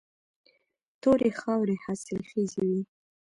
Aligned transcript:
تورې 1.01 1.29
خاورې 1.39 1.75
حاصلخیزې 1.83 2.63
وي. 2.69 2.81